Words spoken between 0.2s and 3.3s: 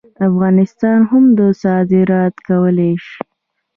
افغانان هم صادرات کولی شي.